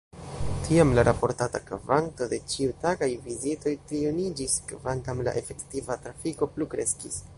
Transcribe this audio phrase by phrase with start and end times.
[0.67, 7.23] Tiam la raportata kvanto de ĉiutagaj vizitoj trioniĝis, kvankam la efektiva trafiko plu kreskis.